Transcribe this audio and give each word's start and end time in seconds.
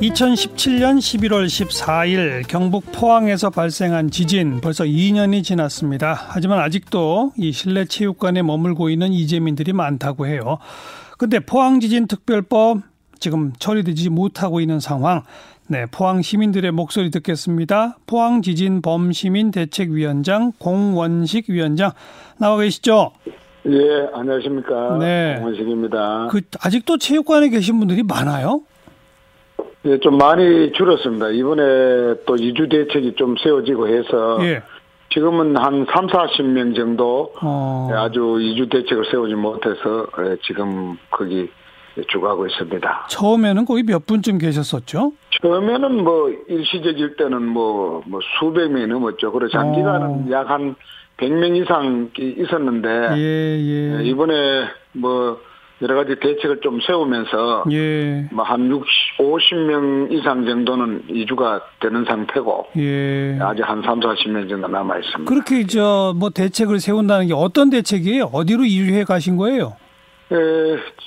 2017년 0.00 0.96
11월 0.96 1.44
14일 1.44 2.48
경북 2.48 2.90
포항에서 2.90 3.50
발생한 3.50 4.10
지진 4.10 4.62
벌써 4.62 4.84
2년이 4.84 5.44
지났습니다. 5.44 6.14
하지만 6.14 6.58
아직도 6.60 7.32
이 7.36 7.52
실내 7.52 7.84
체육관에 7.84 8.40
머물고 8.40 8.88
있는 8.88 9.12
이재민들이 9.12 9.74
많다고 9.74 10.26
해요. 10.26 10.56
근데 11.18 11.38
포항 11.38 11.80
지진 11.80 12.06
특별법 12.06 12.78
지금 13.18 13.52
처리되지 13.58 14.08
못하고 14.08 14.62
있는 14.62 14.80
상황. 14.80 15.22
네, 15.68 15.84
포항 15.90 16.22
시민들의 16.22 16.72
목소리 16.72 17.10
듣겠습니다. 17.10 17.98
포항 18.06 18.40
지진 18.40 18.80
범시민 18.80 19.50
대책위원장 19.50 20.52
공원식 20.58 21.50
위원장 21.50 21.90
나와 22.38 22.56
계시죠? 22.56 23.12
예, 23.66 24.08
안녕하십니까. 24.14 24.96
네. 24.98 25.34
공원식입니다. 25.36 26.28
그 26.30 26.40
아직도 26.58 26.96
체육관에 26.96 27.50
계신 27.50 27.78
분들이 27.78 28.02
많아요? 28.02 28.62
예, 29.86 29.98
좀 29.98 30.18
많이 30.18 30.72
줄었습니다. 30.72 31.30
이번에 31.30 32.16
또 32.26 32.36
이주 32.36 32.68
대책이 32.68 33.14
좀 33.16 33.36
세워지고 33.42 33.88
해서 33.88 34.38
예. 34.42 34.62
지금은 35.12 35.56
한 35.56 35.86
3, 35.90 36.06
40명 36.06 36.76
정도 36.76 37.32
어. 37.40 37.88
예, 37.90 37.96
아주 37.96 38.38
이주 38.40 38.68
대책을 38.68 39.06
세우지 39.10 39.34
못해서 39.34 40.06
예, 40.20 40.36
지금 40.42 40.98
거기 41.10 41.48
주가고 42.08 42.46
있습니다. 42.46 43.06
처음에는 43.08 43.64
거의 43.64 43.82
몇 43.82 44.06
분쯤 44.06 44.38
계셨었죠? 44.38 45.12
처음에는 45.42 46.04
뭐 46.04 46.30
일시적일 46.48 47.16
때는 47.16 47.42
뭐, 47.46 48.02
뭐 48.06 48.20
수백 48.38 48.70
명이 48.70 48.86
넘었죠. 48.86 49.32
그리고 49.32 49.48
장기간은 49.48 50.06
어. 50.06 50.26
약한 50.30 50.76
100명 51.16 51.56
이상 51.56 52.10
있었는데 52.16 52.88
예, 53.16 53.58
예, 53.58 53.98
예. 53.98 54.04
이번에 54.04 54.34
뭐 54.92 55.40
여러 55.82 55.94
가지 55.94 56.14
대책을 56.20 56.60
좀 56.60 56.78
세우면서 56.80 57.64
예. 57.72 58.26
뭐한 58.32 58.68
60, 58.70 58.86
50명 59.18 60.12
이상 60.12 60.44
정도는 60.44 61.04
이주가 61.08 61.62
되는 61.80 62.04
상태고 62.04 62.66
예. 62.76 63.38
아직 63.40 63.62
한 63.62 63.80
3, 63.82 64.00
40명 64.00 64.48
정도 64.48 64.68
남아 64.68 64.98
있습니다. 64.98 65.28
그렇게 65.30 65.66
저 65.66 66.12
뭐 66.16 66.30
대책을 66.30 66.80
세운다는 66.80 67.28
게 67.28 67.34
어떤 67.34 67.70
대책이에요? 67.70 68.24
어디로 68.32 68.64
이주해 68.64 69.04
가신 69.04 69.36
거예요? 69.36 69.76
에, 70.32 70.36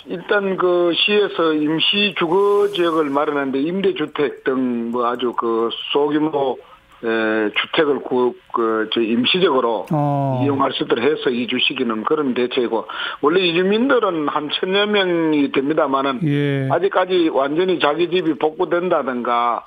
일단 0.08 0.58
그 0.58 0.92
시에서 0.96 1.54
임시 1.54 2.14
주거 2.18 2.68
지역을 2.74 3.06
마련하는데 3.10 3.60
임대주택 3.60 4.44
등 4.44 4.92
뭐 4.92 5.06
아주 5.08 5.34
그 5.34 5.70
소규모 5.94 6.58
에, 7.04 7.52
주택을 7.62 8.00
구, 8.00 8.34
그, 8.54 8.90
저 8.94 9.02
임시적으로 9.02 9.86
어. 9.92 10.42
이용할 10.44 10.72
수 10.72 10.84
있도록 10.84 11.04
해서 11.04 11.30
이주시키는 11.30 12.04
그런 12.04 12.34
대책이고 12.34 12.86
원래 13.22 13.42
이주민들은 13.42 14.30
한 14.30 14.50
천여 14.50 14.88
명이 14.88 15.52
됩니다만은 15.52 16.20
예. 16.24 16.70
아직까지 16.72 17.30
완전히 17.34 17.80
자기 17.80 18.10
집이 18.10 18.36
복구된다든가 18.36 19.66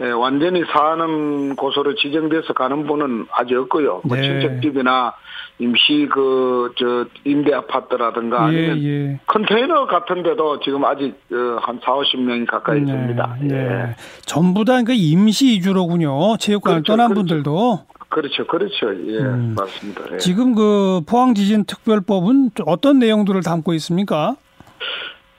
예, 0.00 0.10
완전히 0.10 0.62
사는 0.72 1.56
곳으로 1.56 1.94
지정돼서 1.94 2.52
가는 2.52 2.86
분은 2.86 3.26
아직 3.32 3.56
없고요. 3.56 4.02
뭐 4.04 4.16
네. 4.16 4.22
친척 4.22 4.60
집이나 4.62 5.14
임시 5.58 6.08
그 6.12 6.46
저 6.76 7.06
임대 7.24 7.54
아파트라든가 7.54 8.44
아니면 8.44 8.82
예. 8.82 9.20
컨테이너 9.26 9.86
같은데도 9.86 10.60
지금 10.60 10.84
아직 10.84 11.14
어, 11.32 11.58
한 11.60 11.80
4, 11.82 11.92
50명이 11.92 12.46
가까이 12.46 12.80
있습니다. 12.80 13.36
네. 13.40 13.48
예. 13.48 13.52
네. 13.52 13.96
전부 14.24 14.64
다그 14.64 14.92
임시 14.92 15.54
이주로군요. 15.54 16.36
체육관을 16.38 16.82
그렇죠, 16.82 16.92
떠난 16.92 17.08
그렇죠. 17.08 17.26
분들도 17.26 17.78
그렇죠, 18.08 18.46
그렇죠. 18.46 18.88
예, 18.88 19.18
음. 19.18 19.54
맞습니다. 19.56 20.02
예. 20.12 20.18
지금 20.18 20.54
그 20.54 21.00
포항 21.06 21.34
지진 21.34 21.64
특별법은 21.64 22.50
어떤 22.66 22.98
내용들을 22.98 23.42
담고 23.42 23.74
있습니까? 23.74 24.36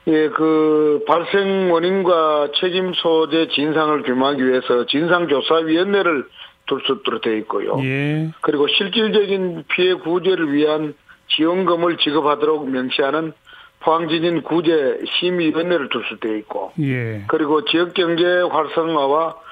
예, 0.08 0.28
그 0.30 1.04
발생 1.06 1.70
원인과 1.70 2.52
책임 2.60 2.94
소재 2.94 3.48
진상을 3.48 4.02
규명하기 4.02 4.46
위해서 4.46 4.86
진상조사위원회를 4.86 6.24
둘 6.66 6.80
수 6.86 7.00
있도록 7.00 7.22
되어 7.22 7.34
있고요. 7.36 7.78
예. 7.82 8.30
그리고 8.42 8.68
실질적인 8.68 9.64
피해 9.68 9.94
구제를 9.94 10.52
위한 10.52 10.94
지원금을 11.28 11.98
지급하도록 11.98 12.70
명시하는 12.70 13.32
포항지진 13.80 14.42
구제 14.42 14.98
심의위원회를 15.18 15.88
둘 15.88 16.04
수 16.04 16.18
되어 16.20 16.36
있고, 16.36 16.72
예. 16.80 17.24
그리고 17.28 17.64
지역 17.64 17.94
경제 17.94 18.24
활성화와 18.24 19.36
예, 19.36 19.47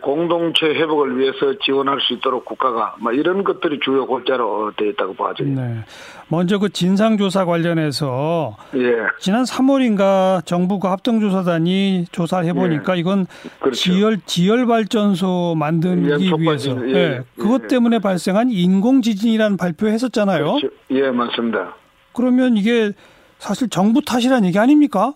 공동체 0.00 0.66
회복을 0.66 1.18
위해서 1.18 1.58
지원할 1.62 2.00
수 2.00 2.14
있도록 2.14 2.46
국가가 2.46 2.96
뭐 3.00 3.12
이런 3.12 3.44
것들이 3.44 3.80
주요 3.84 4.06
골자로 4.06 4.72
되어 4.76 4.88
있다고 4.88 5.14
봐져요. 5.14 5.48
네. 5.48 5.84
먼저 6.28 6.58
그 6.58 6.70
진상조사 6.70 7.44
관련해서 7.44 8.56
예, 8.76 8.94
지난 9.20 9.44
3월인가 9.44 10.44
정부가 10.46 10.90
합동조사단이 10.92 12.06
조사를 12.12 12.46
해보니까 12.48 12.94
이건 12.94 13.26
그렇죠. 13.60 13.76
지열 13.76 14.20
지열 14.24 14.66
발전소 14.66 15.54
만들기 15.58 16.10
연속 16.10 16.40
위해서 16.40 16.88
예, 16.88 16.94
예, 16.94 17.20
그것 17.36 17.64
예. 17.64 17.68
때문에 17.68 17.98
발생한 17.98 18.50
인공 18.50 19.02
지진이라는 19.02 19.58
발표했었잖아요. 19.58 20.44
그렇죠. 20.44 20.68
예, 20.92 21.10
맞습니다. 21.10 21.74
그러면 22.14 22.56
이게 22.56 22.92
사실 23.38 23.68
정부 23.68 24.02
탓이라는 24.02 24.46
얘기 24.46 24.58
아닙니까? 24.58 25.12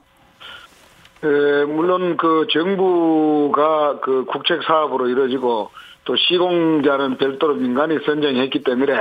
에, 1.23 1.65
물론 1.65 2.17
그 2.17 2.47
정부가 2.53 4.01
그 4.01 4.25
국책 4.27 4.63
사업으로 4.63 5.09
이루어지고 5.09 5.71
또 6.05 6.17
시공자는 6.17 7.19
별도로 7.19 7.55
민간이 7.55 7.99
선정했기 8.05 8.63
때문에 8.63 8.95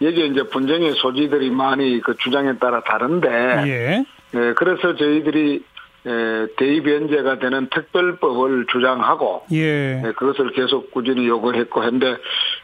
여기에 0.00 0.26
이제 0.26 0.42
분쟁의 0.44 0.92
소지들이 0.94 1.50
많이 1.50 2.00
그 2.00 2.14
주장에 2.16 2.56
따라 2.58 2.80
다른데 2.80 3.28
예. 3.66 4.04
에, 4.38 4.54
그래서 4.54 4.94
저희들이 4.94 5.64
에, 6.06 6.46
대의변제가 6.56 7.38
되는 7.40 7.68
특별법을 7.70 8.66
주장하고 8.72 9.42
예. 9.52 10.02
예, 10.06 10.12
그것을 10.12 10.52
계속 10.52 10.90
꾸준히 10.92 11.26
요구했고 11.26 11.82
했는데 11.84 12.16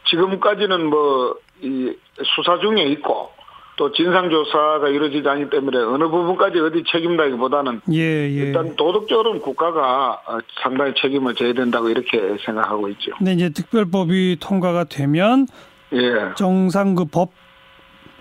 지금까지는 0.05 0.85
뭐 0.85 1.37
이 1.61 1.91
수사 2.23 2.59
중에 2.59 2.83
있고 2.83 3.31
또 3.77 3.91
진상조사가 3.91 4.89
이루어지지 4.89 5.27
않기 5.29 5.51
때문에 5.51 5.77
어느 5.77 6.05
부분까지 6.09 6.59
어디 6.59 6.83
책임다기보다는 6.91 7.81
예, 7.93 7.99
예. 8.01 8.27
일단 8.27 8.75
도덕적으로는 8.75 9.39
국가가 9.39 10.19
어, 10.27 10.39
상당히 10.63 10.93
책임을 10.99 11.35
져야 11.35 11.53
된다고 11.53 11.87
이렇게 11.87 12.37
생각하고 12.43 12.89
있죠. 12.89 13.11
근데 13.19 13.33
이제 13.33 13.49
특별법이 13.49 14.37
통과가 14.39 14.85
되면 14.85 15.45
예, 15.93 16.33
정상 16.35 16.95
그 16.95 17.05
법에 17.05 17.29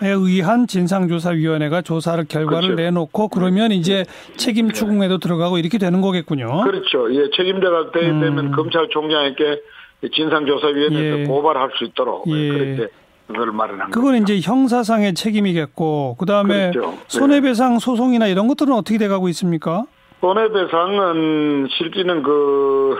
의한 0.03 0.67
진상조사위원회가 0.67 1.81
조사를 1.81 2.23
결과를 2.29 2.69
그렇죠. 2.77 2.83
내놓고 2.83 3.29
그러면 3.29 3.73
이제 3.73 4.05
책임 4.37 4.71
추궁에도 4.71 5.17
들어가고 5.19 5.57
이렇게 5.57 5.79
되는 5.79 6.03
거겠군요. 6.03 6.65
그렇죠. 6.65 7.13
예, 7.15 7.31
책임자가 7.35 7.93
되- 7.93 8.11
음. 8.11 8.21
되면 8.21 8.53
검찰총장에게 8.53 9.63
진상조사위원회에서 10.13 11.19
예. 11.21 11.25
고발할 11.25 11.71
수 11.79 11.85
있도록 11.85 12.25
예. 12.29 12.49
그렇게 12.51 12.89
그걸 13.27 13.53
마련한 13.53 13.91
그건 13.91 14.21
거죠. 14.21 14.35
이제 14.35 14.49
형사상의 14.49 15.15
책임이겠고 15.15 16.17
그다음에 16.19 16.71
그렇죠. 16.71 16.91
네. 16.93 16.99
손해배상 17.09 17.79
소송이나 17.79 18.27
이런 18.27 18.47
것들은 18.49 18.73
어떻게 18.73 18.99
돼가고 18.99 19.29
있습니까? 19.31 19.85
손해배상은 20.21 21.69
실제는 21.71 22.23
그 22.23 22.97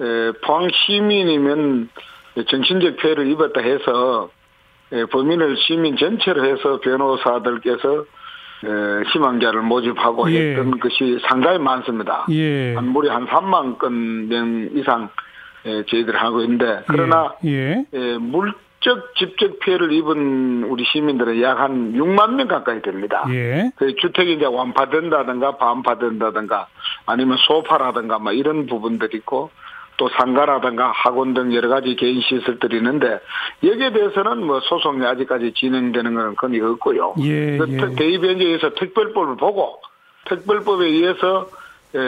에, 0.00 0.32
포항 0.46 0.68
시민이면 0.72 1.88
정신적 2.48 2.96
피해를 2.96 3.30
입었다 3.30 3.60
해서 3.60 4.30
에, 4.92 5.04
범인을 5.04 5.56
시민 5.58 5.96
전체로 5.96 6.44
해서 6.44 6.80
변호사들께서 6.80 8.04
에, 8.64 9.02
희망자를 9.12 9.62
모집하고 9.62 10.30
예. 10.32 10.50
했던 10.50 10.78
것이 10.80 11.18
상당히 11.28 11.58
많습니다. 11.58 12.26
예. 12.30 12.74
한 12.74 12.88
무려 12.88 13.12
한 13.14 13.26
3만 13.26 13.78
건명 13.78 14.70
이상 14.74 15.10
에, 15.66 15.84
저희들이 15.84 16.16
하고 16.16 16.42
있는데 16.42 16.82
그러나 16.86 17.34
예. 17.44 17.84
에, 17.92 18.16
물적 18.18 18.58
직접 18.80 19.58
피해를 19.60 19.92
입은 19.92 20.64
우리 20.64 20.84
시민들은 20.84 21.42
약 21.42 21.60
한 21.60 21.92
6만 21.92 22.34
명 22.34 22.48
가까이 22.48 22.80
됩니다. 22.80 23.26
예. 23.28 23.70
그 23.76 23.94
주택이 23.96 24.34
이제 24.34 24.46
완파된다든가 24.46 25.58
반파된다든가 25.58 26.68
아니면 27.04 27.36
소파라든가 27.38 28.18
막 28.18 28.32
이런 28.32 28.66
부분들이 28.66 29.18
있고 29.18 29.50
또 29.98 30.08
상가라든가 30.08 30.90
학원 30.92 31.34
등 31.34 31.52
여러 31.54 31.68
가지 31.68 31.94
개인 31.96 32.22
시설들이 32.22 32.78
있는데 32.78 33.20
여기에 33.62 33.92
대해서는 33.92 34.46
뭐 34.46 34.60
소송이 34.60 35.04
아직까지 35.04 35.52
진행되는 35.54 36.14
건 36.14 36.34
거의 36.36 36.60
없고요. 36.60 37.16
예, 37.20 37.58
그 37.58 37.66
예. 37.68 37.94
대의변제에서 37.96 38.74
특별법을 38.76 39.36
보고 39.36 39.82
특별법에 40.24 40.86
의해서 40.86 41.46
예, 41.50 41.59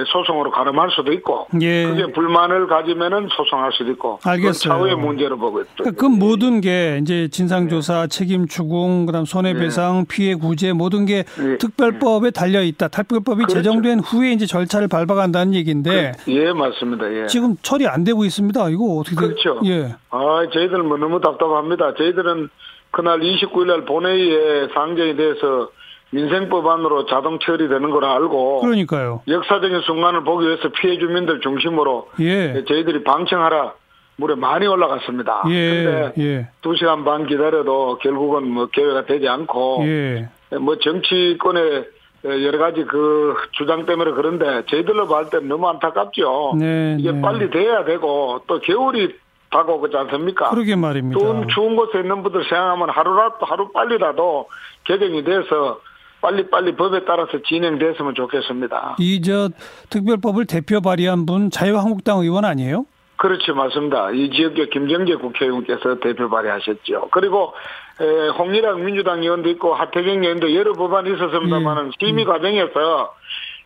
소송으로 0.07 0.51
가름할 0.51 0.91
수도 0.93 1.13
있고 1.13 1.49
예. 1.61 1.85
그게 1.87 2.13
불만을 2.13 2.67
가지면은 2.69 3.29
소송할 3.37 3.73
수도 3.73 3.91
있고 3.93 4.21
알겠어요. 4.25 4.73
차후의 4.75 4.97
문제로 4.97 5.37
보고 5.37 5.61
있죠. 5.63 5.71
그러니까 5.79 6.01
그 6.01 6.07
모든 6.07 6.61
게 6.61 6.99
이제 7.03 7.29
진상조사, 7.29 8.07
책임 8.07 8.47
추궁, 8.47 9.07
그다음 9.07 9.25
손해배상, 9.25 10.07
피해 10.09 10.35
구제 10.35 10.73
모든 10.73 11.05
게 11.05 11.25
예. 11.41 11.59
특별법에 11.59 12.31
달려 12.31 12.63
있다. 12.63 12.89
특별법이 12.89 13.39
그렇죠. 13.45 13.55
제정된 13.57 14.01
후에 14.01 14.33
이제 14.33 14.47
절차를 14.47 14.89
밟아간다는 14.89 15.55
얘기인데 15.55 16.13
예 16.29 16.53
맞습니다. 16.53 17.13
예. 17.13 17.27
지금 17.27 17.57
처리 17.63 17.87
안 17.87 18.05
되고 18.05 18.25
있습니다. 18.25 18.69
이거 18.71 18.85
어떻게 19.01 19.17
돼- 19.17 19.23
그렇죠. 19.35 19.61
예. 19.65 19.95
아, 20.11 20.47
저희들 20.53 20.83
뭐 20.85 20.97
너무 20.97 21.21
답답합니다. 21.21 21.95
저희들은 21.95 22.49
그날 22.93 23.21
29일 23.21 23.67
날 23.67 23.85
본회의에 23.85 24.69
상정이 24.75 25.17
돼서 25.17 25.71
민생법안으로 26.13 27.07
자동 27.07 27.39
처리되는 27.39 27.91
걸 27.91 28.05
알고 28.05 28.61
그러니까요. 28.61 29.23
역사적인 29.27 29.81
순간을 29.81 30.25
보기 30.25 30.47
위해서 30.47 30.69
피해 30.81 30.99
주민들 30.99 31.41
중심으로 31.41 32.11
예. 32.21 32.65
저희들이 32.65 33.03
방청하라 33.03 33.73
물에 34.17 34.35
많이 34.35 34.67
올라갔습니다. 34.67 35.45
예. 35.49 35.85
근데 35.85 36.13
예. 36.19 36.49
두 36.61 36.77
시간 36.77 37.05
반 37.05 37.27
기다려도 37.27 37.99
결국은 37.99 38.47
뭐 38.47 38.67
기회가 38.67 39.07
되지 39.07 39.27
않고 39.27 39.83
예. 39.87 40.29
뭐 40.61 40.79
정치권의 40.79 41.87
여러 42.25 42.59
가지 42.59 42.85
그 42.85 43.35
주장 43.53 43.87
때문에 43.87 44.13
그런데 44.13 44.65
저희들로 44.67 45.09
봤을 45.09 45.31
때는 45.31 45.49
너무 45.49 45.67
안타깝죠. 45.69 46.55
네. 46.59 46.97
이게 47.01 47.11
네. 47.11 47.21
빨리 47.21 47.51
돼야 47.51 47.85
되고 47.85 48.43
또 48.47 48.61
겨울이 48.61 49.17
다가오지 49.51 49.97
않습니까? 49.97 50.51
그러게 50.51 50.77
말입니다. 50.77 51.19
추운, 51.19 51.49
추운 51.49 51.77
곳에 51.77 51.99
있는 52.01 52.23
분들 52.23 52.45
생각하면 52.45 52.91
하루라도 52.91 53.45
하루 53.45 53.73
빨리라도 53.73 54.49
개정이 54.85 55.25
돼서 55.25 55.81
빨리빨리 56.23 56.77
법에 56.77 57.05
따라서 57.05 57.33
진행됐으면 57.47 58.15
좋겠습니다. 58.15 58.97
이 58.99 59.21
저 59.21 59.51
특별법을 59.91 60.47
대표 60.47 60.81
발의한 60.81 61.27
분 61.27 61.51
자유한국당 61.51 62.21
의원 62.21 62.45
아니에요? 62.45 62.87
그렇지 63.17 63.53
맞습니다. 63.53 64.11
이 64.13 64.31
지역의 64.31 64.71
김정재 64.71 65.15
국회의원께서 65.17 66.01
대표 66.01 66.29
발의하셨죠. 66.29 67.09
그리고 67.13 67.53
에, 68.01 68.29
홍일학 68.31 68.81
민주당 68.81 69.23
의원도 69.23 69.49
있고 69.51 69.75
하태경 69.75 70.25
의원도 70.25 70.55
여러 70.55 70.73
법안이 70.73 71.13
있었습니다만은 71.15 71.87
예. 71.89 71.91
심의 72.07 72.25
과정에서 72.25 73.15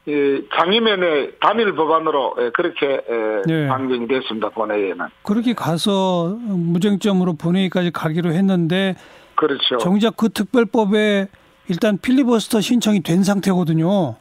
이 0.09 0.43
상임위원회 0.55 1.33
단일 1.41 1.75
법안으로 1.75 2.35
에, 2.39 2.51
그렇게 2.51 2.87
에, 3.09 3.43
네. 3.47 3.67
방정이 3.69 4.07
됐습니다. 4.09 4.51
본회의에는 4.51 5.07
그렇게 5.23 5.55
가서 5.55 6.37
무쟁점으로 6.41 7.35
본회의까지 7.37 7.93
가기로 7.93 8.33
했는데 8.33 8.95
그렇죠. 9.37 9.79
정작 9.79 10.17
그 10.17 10.29
특별법에 10.29 11.29
일단 11.69 11.99
필리버스터 11.99 12.61
신청이 12.61 13.03
된 13.03 13.23
상태거든요. 13.23 14.17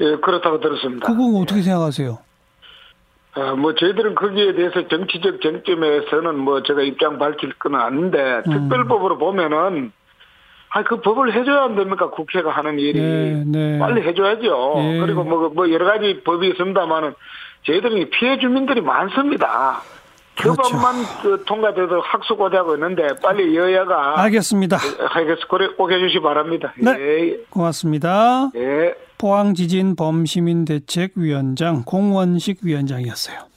예, 0.00 0.16
그렇다고 0.16 0.60
들었습니다. 0.60 1.06
그거 1.06 1.24
어떻게 1.40 1.62
생각하세요? 1.62 2.18
어, 3.36 3.56
뭐 3.56 3.74
저희들은 3.74 4.14
거기에 4.14 4.54
대해서 4.54 4.86
정치적 4.88 5.40
쟁점에서는 5.42 6.38
뭐 6.38 6.62
제가 6.62 6.82
입장 6.82 7.18
밝힐 7.18 7.52
건 7.54 7.74
아닌데 7.74 8.42
음. 8.46 8.52
특별법으로 8.52 9.18
보면은 9.18 9.92
아그 10.70 11.00
법을 11.00 11.32
해줘야 11.32 11.64
안 11.64 11.76
됩니까 11.76 12.10
국회가 12.10 12.50
하는 12.50 12.78
일이 12.78 13.00
네, 13.00 13.44
네. 13.46 13.78
빨리 13.78 14.02
해줘야죠. 14.02 14.74
예. 14.78 15.00
그리고 15.00 15.24
뭐, 15.24 15.48
뭐 15.48 15.70
여러 15.70 15.86
가지 15.86 16.20
법이 16.24 16.48
있습니다만은 16.48 17.14
저희들은 17.64 18.10
피해 18.10 18.38
주민들이 18.38 18.80
많습니다. 18.80 19.82
그 20.38 20.54
그렇죠. 20.54 20.62
법만 20.62 20.94
그 21.22 21.44
통과돼도 21.44 22.00
학수고대하고 22.00 22.74
있는데 22.74 23.08
빨리 23.22 23.56
여야가 23.56 24.22
알겠습니다. 24.22 24.78
꼭 25.76 25.90
해주시 25.90 26.14
기 26.14 26.20
바랍니다. 26.20 26.72
네. 26.78 26.92
예. 26.98 27.40
고맙습니다. 27.50 28.50
예. 28.54 28.94
포항지진 29.18 29.96
범시민대책위원장 29.96 31.82
공원식 31.84 32.58
위원장이었어요. 32.62 33.47